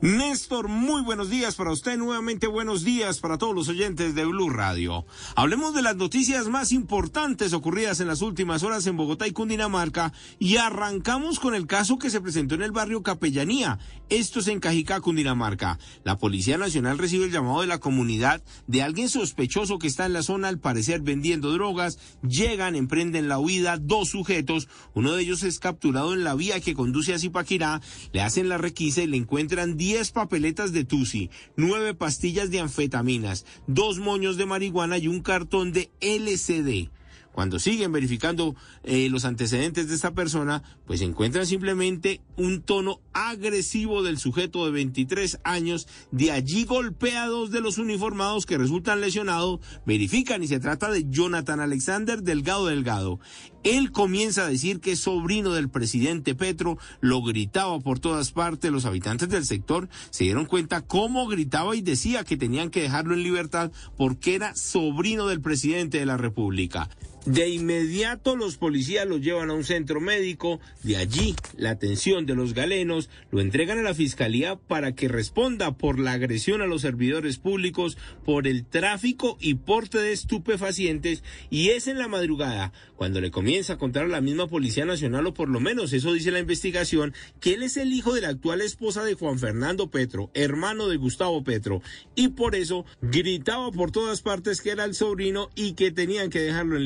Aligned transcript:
Néstor, 0.00 0.68
muy 0.68 1.02
buenos 1.02 1.28
días 1.28 1.56
para 1.56 1.72
usted, 1.72 1.98
nuevamente 1.98 2.46
buenos 2.46 2.84
días 2.84 3.18
para 3.18 3.36
todos 3.36 3.52
los 3.52 3.66
oyentes 3.66 4.14
de 4.14 4.24
Blue 4.26 4.48
Radio. 4.48 5.04
Hablemos 5.34 5.74
de 5.74 5.82
las 5.82 5.96
noticias 5.96 6.46
más 6.46 6.70
importantes 6.70 7.52
ocurridas 7.52 7.98
en 7.98 8.06
las 8.06 8.22
últimas 8.22 8.62
horas 8.62 8.86
en 8.86 8.96
Bogotá 8.96 9.26
y 9.26 9.32
Cundinamarca 9.32 10.12
y 10.38 10.58
arrancamos 10.58 11.40
con 11.40 11.56
el 11.56 11.66
caso 11.66 11.98
que 11.98 12.10
se 12.10 12.20
presentó 12.20 12.54
en 12.54 12.62
el 12.62 12.70
barrio 12.70 13.02
Capellanía. 13.02 13.80
Esto 14.08 14.38
es 14.38 14.46
en 14.46 14.60
Cajicá, 14.60 15.00
Cundinamarca. 15.00 15.80
La 16.04 16.16
Policía 16.16 16.58
Nacional 16.58 16.96
recibe 16.96 17.24
el 17.24 17.32
llamado 17.32 17.62
de 17.62 17.66
la 17.66 17.80
comunidad 17.80 18.40
de 18.68 18.84
alguien 18.84 19.08
sospechoso 19.08 19.80
que 19.80 19.88
está 19.88 20.06
en 20.06 20.12
la 20.12 20.22
zona 20.22 20.46
al 20.46 20.60
parecer 20.60 21.00
vendiendo 21.00 21.50
drogas. 21.50 21.98
Llegan, 22.22 22.76
emprenden 22.76 23.26
la 23.26 23.40
huida, 23.40 23.78
dos 23.78 24.10
sujetos, 24.10 24.68
uno 24.94 25.14
de 25.14 25.24
ellos 25.24 25.42
es 25.42 25.58
capturado 25.58 26.14
en 26.14 26.22
la 26.22 26.36
vía 26.36 26.60
que 26.60 26.74
conduce 26.74 27.14
a 27.14 27.18
Zipaquirá, 27.18 27.80
le 28.12 28.20
hacen 28.20 28.48
la 28.48 28.58
requisa 28.58 29.02
y 29.02 29.08
le 29.08 29.16
encuentran 29.16 29.76
10 29.76 29.87
papeletas 30.12 30.72
de 30.72 30.84
Tusi, 30.84 31.30
9 31.56 31.94
pastillas 31.94 32.50
de 32.50 32.60
anfetaminas, 32.60 33.46
dos 33.66 33.98
moños 33.98 34.36
de 34.36 34.46
marihuana 34.46 34.98
y 34.98 35.08
un 35.08 35.20
cartón 35.20 35.72
de 35.72 35.90
LCD. 36.00 36.90
Cuando 37.38 37.60
siguen 37.60 37.92
verificando 37.92 38.56
eh, 38.82 39.08
los 39.10 39.24
antecedentes 39.24 39.86
de 39.88 39.94
esta 39.94 40.10
persona, 40.10 40.64
pues 40.88 41.02
encuentran 41.02 41.46
simplemente 41.46 42.20
un 42.36 42.62
tono 42.62 42.98
agresivo 43.12 44.02
del 44.02 44.18
sujeto 44.18 44.64
de 44.64 44.72
23 44.72 45.38
años, 45.44 45.86
de 46.10 46.32
allí 46.32 46.64
golpeados 46.64 47.52
de 47.52 47.60
los 47.60 47.78
uniformados 47.78 48.44
que 48.44 48.58
resultan 48.58 49.00
lesionados, 49.00 49.60
verifican 49.86 50.42
y 50.42 50.48
se 50.48 50.58
trata 50.58 50.90
de 50.90 51.04
Jonathan 51.08 51.60
Alexander 51.60 52.24
Delgado 52.24 52.66
Delgado. 52.66 53.20
Él 53.62 53.92
comienza 53.92 54.42
a 54.42 54.48
decir 54.48 54.80
que 54.80 54.92
es 54.92 55.00
sobrino 55.00 55.52
del 55.52 55.68
presidente 55.68 56.34
Petro, 56.34 56.76
lo 57.00 57.22
gritaba 57.22 57.78
por 57.78 58.00
todas 58.00 58.32
partes, 58.32 58.72
los 58.72 58.84
habitantes 58.84 59.28
del 59.28 59.44
sector 59.44 59.88
se 60.10 60.24
dieron 60.24 60.46
cuenta 60.46 60.80
cómo 60.80 61.28
gritaba 61.28 61.76
y 61.76 61.82
decía 61.82 62.24
que 62.24 62.36
tenían 62.36 62.70
que 62.70 62.82
dejarlo 62.82 63.14
en 63.14 63.22
libertad 63.22 63.70
porque 63.96 64.34
era 64.34 64.56
sobrino 64.56 65.28
del 65.28 65.40
presidente 65.40 65.98
de 65.98 66.06
la 66.06 66.16
República. 66.16 66.88
De 67.28 67.46
inmediato 67.46 68.36
los 68.36 68.56
policías 68.56 69.06
lo 69.06 69.18
llevan 69.18 69.50
a 69.50 69.52
un 69.52 69.62
centro 69.62 70.00
médico, 70.00 70.60
de 70.82 70.96
allí 70.96 71.36
la 71.58 71.68
atención 71.68 72.24
de 72.24 72.34
los 72.34 72.54
galenos 72.54 73.10
lo 73.30 73.42
entregan 73.42 73.78
a 73.78 73.82
la 73.82 73.92
fiscalía 73.92 74.56
para 74.56 74.94
que 74.94 75.08
responda 75.08 75.76
por 75.76 75.98
la 75.98 76.12
agresión 76.12 76.62
a 76.62 76.66
los 76.66 76.80
servidores 76.80 77.36
públicos, 77.36 77.98
por 78.24 78.46
el 78.46 78.64
tráfico 78.64 79.36
y 79.42 79.56
porte 79.56 79.98
de 79.98 80.12
estupefacientes. 80.12 81.22
Y 81.50 81.68
es 81.68 81.86
en 81.86 81.98
la 81.98 82.08
madrugada 82.08 82.72
cuando 82.96 83.20
le 83.20 83.30
comienza 83.30 83.74
a 83.74 83.78
contar 83.78 84.04
a 84.04 84.08
la 84.08 84.22
misma 84.22 84.48
Policía 84.48 84.86
Nacional 84.86 85.26
o 85.26 85.34
por 85.34 85.50
lo 85.50 85.60
menos 85.60 85.92
eso 85.92 86.14
dice 86.14 86.30
la 86.30 86.38
investigación 86.38 87.12
que 87.40 87.52
él 87.52 87.62
es 87.62 87.76
el 87.76 87.92
hijo 87.92 88.14
de 88.14 88.22
la 88.22 88.28
actual 88.28 88.62
esposa 88.62 89.04
de 89.04 89.12
Juan 89.12 89.38
Fernando 89.38 89.90
Petro, 89.90 90.30
hermano 90.32 90.88
de 90.88 90.96
Gustavo 90.96 91.44
Petro. 91.44 91.82
Y 92.14 92.28
por 92.28 92.54
eso 92.54 92.86
gritaba 93.02 93.70
por 93.70 93.90
todas 93.90 94.22
partes 94.22 94.62
que 94.62 94.70
era 94.70 94.84
el 94.84 94.94
sobrino 94.94 95.50
y 95.54 95.74
que 95.74 95.92
tenían 95.92 96.30
que 96.30 96.40
dejarlo 96.40 96.78
en 96.78 96.84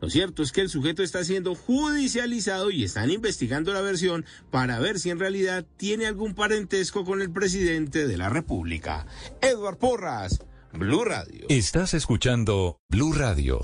Lo 0.00 0.10
cierto 0.10 0.42
es 0.42 0.52
que 0.52 0.60
el 0.60 0.68
sujeto 0.68 1.02
está 1.02 1.24
siendo 1.24 1.54
judicializado 1.54 2.70
y 2.70 2.84
están 2.84 3.10
investigando 3.10 3.72
la 3.72 3.80
versión 3.80 4.24
para 4.50 4.78
ver 4.78 4.98
si 4.98 5.10
en 5.10 5.18
realidad 5.18 5.64
tiene 5.76 6.06
algún 6.06 6.34
parentesco 6.34 7.04
con 7.04 7.22
el 7.22 7.30
presidente 7.30 8.06
de 8.06 8.16
la 8.16 8.28
República. 8.28 9.06
Edward 9.40 9.78
Porras, 9.78 10.40
Blue 10.72 11.04
Radio. 11.04 11.46
Estás 11.48 11.94
escuchando 11.94 12.78
Blue 12.88 13.12
Radio. 13.12 13.60